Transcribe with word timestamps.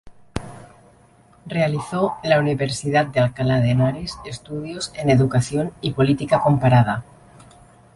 Realizó 1.45 2.15
en 2.23 2.31
la 2.31 2.39
Universidad 2.39 3.05
de 3.05 3.19
Alcalá 3.19 3.59
de 3.59 3.69
Henares 3.69 4.17
estudios 4.25 4.91
en 4.95 5.11
Educación 5.11 5.73
y 5.79 5.93
Política 5.93 6.39
Comparada. 6.41 7.03